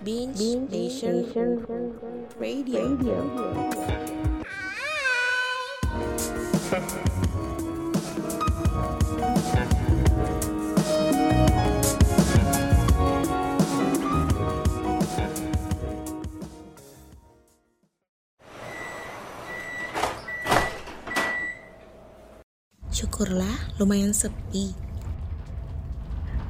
Binge, 0.00 0.56
Nation, 0.72 1.28
Radio. 2.40 3.20
Syukurlah 22.88 23.76
lumayan 23.76 24.16
sepi. 24.16 24.72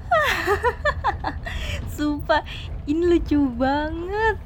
Sumpah, 1.98 2.46
ini 2.90 3.02
lucu 3.06 3.38
banget. 3.54 4.36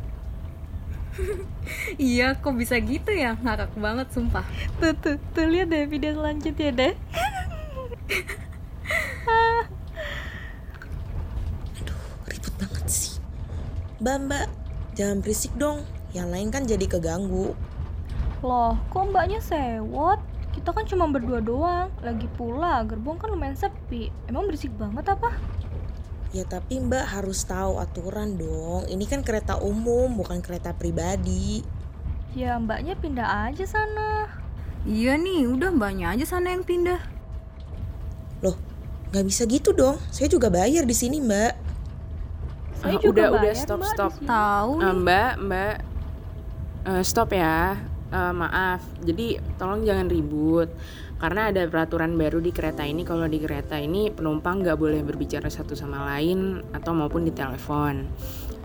Iya, 1.96 2.36
kok 2.36 2.60
bisa 2.60 2.76
gitu 2.76 3.08
ya? 3.08 3.40
Ngakak 3.40 3.72
banget, 3.80 4.12
sumpah. 4.12 4.44
Tuh, 4.76 4.92
tuh, 4.92 5.16
tuh 5.32 5.48
lihat 5.48 5.72
deh 5.72 5.88
video 5.88 6.12
selanjutnya 6.12 6.70
deh. 6.76 6.92
Ribut 12.28 12.54
banget 12.60 12.84
sih. 12.84 13.16
Mbak, 14.04 14.16
mbak, 14.28 14.52
jangan 14.92 15.24
berisik 15.24 15.56
dong. 15.56 15.88
Yang 16.12 16.28
lain 16.28 16.52
kan 16.52 16.68
jadi 16.68 16.84
keganggu. 16.84 17.56
Loh, 18.44 18.76
kok 18.92 19.08
mbaknya 19.08 19.40
sewot? 19.40 20.20
Kita 20.52 20.76
kan 20.76 20.84
cuma 20.84 21.08
berdua 21.08 21.40
doang. 21.40 21.88
Lagi 22.04 22.28
pula, 22.36 22.84
gerbong 22.84 23.16
kan 23.16 23.32
lumayan 23.32 23.56
sepi. 23.56 24.12
Emang 24.28 24.44
berisik 24.44 24.76
banget 24.76 25.08
apa? 25.08 25.32
Ya 26.34 26.42
tapi 26.42 26.82
mbak 26.82 27.14
harus 27.14 27.46
tahu 27.46 27.78
aturan 27.78 28.34
dong. 28.34 28.90
Ini 28.90 29.06
kan 29.06 29.22
kereta 29.22 29.54
umum, 29.62 30.18
bukan 30.18 30.42
kereta 30.42 30.74
pribadi. 30.74 31.62
Ya 32.34 32.58
mbaknya 32.58 32.98
pindah 32.98 33.46
aja 33.46 33.62
sana. 33.62 34.26
Iya 34.82 35.14
nih, 35.14 35.46
udah 35.46 35.70
mbaknya 35.70 36.10
aja 36.10 36.26
sana 36.26 36.50
yang 36.50 36.66
pindah. 36.66 36.98
Loh, 38.42 38.58
nggak 39.14 39.24
bisa 39.30 39.46
gitu 39.46 39.70
dong. 39.70 39.94
Saya 40.10 40.26
juga 40.26 40.50
bayar 40.50 40.82
di 40.82 40.96
sini 40.98 41.22
mbak. 41.22 41.54
Saya 42.82 42.98
Ah, 42.98 43.00
juga 43.00 43.08
udah, 43.14 43.26
udah, 43.30 43.42
bayar, 43.46 43.56
stop, 43.62 43.78
Mbak, 43.78 43.92
stop. 43.94 44.12
Tahu 44.26 44.72
nih. 44.82 44.94
mbak, 44.98 45.32
mbak, 45.38 45.76
Eh, 46.84 47.00
stop 47.00 47.30
ya. 47.32 47.78
Eh, 48.14 48.30
maaf, 48.30 48.78
jadi 49.02 49.42
tolong 49.58 49.82
jangan 49.82 50.06
ribut. 50.06 50.70
Karena 51.18 51.50
ada 51.50 51.66
peraturan 51.66 52.14
baru 52.14 52.38
di 52.38 52.54
kereta 52.54 52.86
ini. 52.86 53.02
Kalau 53.02 53.26
di 53.26 53.42
kereta 53.42 53.74
ini 53.74 54.06
penumpang 54.14 54.62
nggak 54.62 54.78
boleh 54.78 55.02
berbicara 55.02 55.50
satu 55.50 55.74
sama 55.74 56.06
lain 56.14 56.62
atau 56.70 56.94
maupun 56.94 57.26
di 57.26 57.34
telepon. 57.34 58.06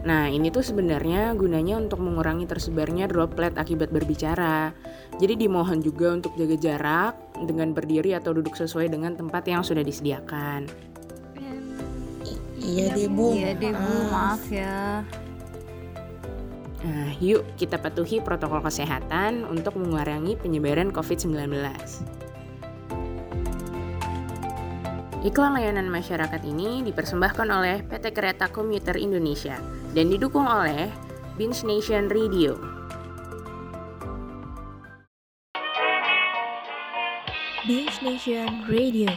Nah, 0.06 0.30
ini 0.30 0.54
tuh 0.54 0.62
sebenarnya 0.62 1.34
gunanya 1.34 1.82
untuk 1.82 1.98
mengurangi 1.98 2.46
tersebarnya 2.46 3.10
droplet 3.10 3.58
akibat 3.58 3.90
berbicara. 3.90 4.70
Jadi 5.18 5.34
dimohon 5.34 5.82
juga 5.82 6.14
untuk 6.14 6.38
jaga 6.38 6.56
jarak 6.56 7.14
dengan 7.50 7.74
berdiri 7.74 8.14
atau 8.14 8.38
duduk 8.38 8.54
sesuai 8.54 8.94
dengan 8.94 9.18
tempat 9.18 9.50
yang 9.50 9.66
sudah 9.66 9.82
disediakan. 9.82 10.70
I- 12.22 12.42
iya 12.62 12.86
deh 12.94 13.10
bu. 13.10 13.34
Iya 13.34 13.58
deh, 13.58 13.74
Bu. 13.74 13.96
Maaf 14.14 14.46
ya. 14.54 15.04
Nah, 16.80 17.12
yuk 17.20 17.44
kita 17.60 17.76
patuhi 17.76 18.24
protokol 18.24 18.64
kesehatan 18.64 19.44
untuk 19.44 19.76
mengurangi 19.76 20.40
penyebaran 20.40 20.96
COVID-19. 20.96 21.52
Iklan 25.20 25.52
layanan 25.52 25.92
masyarakat 25.92 26.40
ini 26.48 26.80
dipersembahkan 26.88 27.48
oleh 27.52 27.84
PT 27.84 28.16
Kereta 28.16 28.48
Komuter 28.48 28.96
Indonesia 28.96 29.60
dan 29.92 30.08
didukung 30.08 30.48
oleh 30.48 30.88
Binge 31.36 31.68
Nation 31.68 32.08
Radio. 32.08 32.56
Binge 37.68 38.00
Nation 38.00 38.64
Radio. 38.72 39.12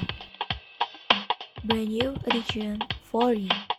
Brand 1.63 1.87
new 1.87 2.19
edition 2.27 2.83
for 3.07 3.31
you. 3.31 3.72